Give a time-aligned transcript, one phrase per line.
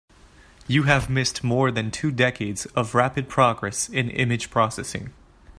[0.65, 5.13] You have missed more than two decades of rapid progress in image processing.